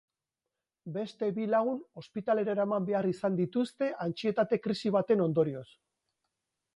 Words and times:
Beste 0.93 1.27
bi 1.33 1.43
lagun 1.49 1.83
ospitalera 2.03 2.55
eraman 2.57 2.87
behar 2.87 3.09
izan 3.11 3.37
dituzte 3.41 3.91
antsietate 4.07 4.59
krisi 4.65 4.93
baten 4.97 5.23
ondorioz. 5.27 5.67